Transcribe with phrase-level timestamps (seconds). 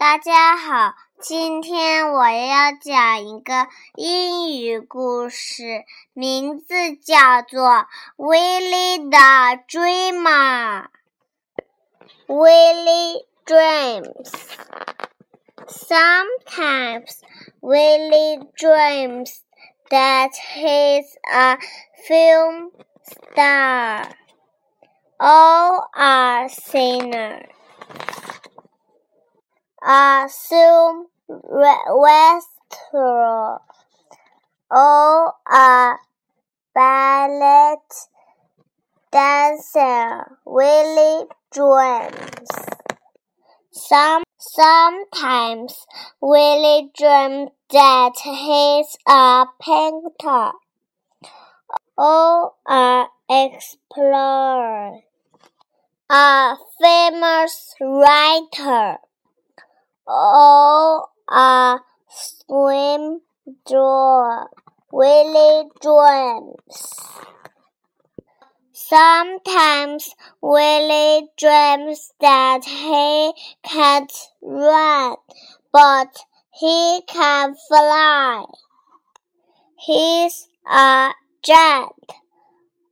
[0.00, 5.84] 大家好，今天我要讲一个英语故事，
[6.14, 7.60] 名字叫做
[8.16, 10.86] 《Willy the Dreamer》。
[12.28, 14.32] Willy dreams.
[15.68, 17.18] Sometimes
[17.60, 19.42] Willy dreams
[19.90, 21.58] that he's a
[22.08, 22.70] film
[23.02, 24.06] star.
[25.18, 27.50] All are sinners
[29.82, 33.62] assume restaurant
[34.70, 35.94] or a
[36.74, 37.76] ballet
[39.10, 42.48] dancer Willy dreams.
[43.72, 45.86] Some sometimes
[46.20, 50.52] Willy dreams that he's a painter
[51.96, 55.00] or an explorer,
[56.10, 58.98] a famous writer
[60.10, 63.20] all are swim
[63.66, 64.46] draw
[64.90, 66.96] Willy dreams.
[68.72, 70.10] Sometimes
[70.42, 75.16] Willy dreams that he can't run,
[75.72, 76.18] but
[76.52, 78.44] he can fly.
[79.78, 81.10] He's a
[81.44, 82.12] giant.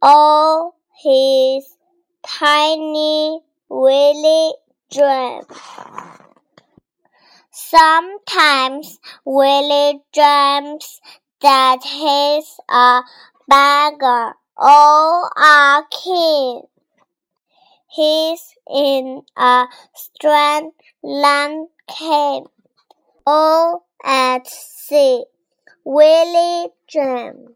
[0.00, 1.76] All his
[2.24, 4.54] tiny Willy
[4.90, 6.11] dreams.
[7.54, 11.02] Sometimes Willy dreams
[11.42, 13.02] that he's a
[13.46, 16.62] beggar or a king.
[17.88, 20.72] He's in a strange
[21.02, 22.50] land camp
[23.26, 25.24] or at sea.
[25.84, 27.50] Willy dreams.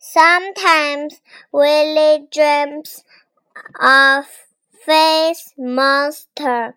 [0.00, 1.20] Sometimes
[1.52, 3.04] Willy dreams
[3.80, 4.26] of
[4.84, 6.74] face monster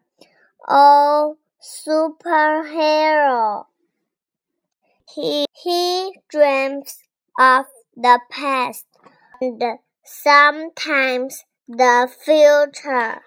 [0.68, 3.66] or superhero.
[5.14, 6.98] He, he dreams
[7.38, 8.86] of the past
[9.40, 9.62] and
[10.04, 13.22] sometimes the future.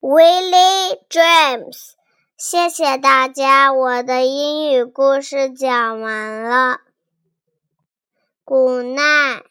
[0.00, 1.96] Willie dreams.
[2.36, 6.80] 谢谢大家，我的英语故事讲完了。
[8.44, 9.44] Good night.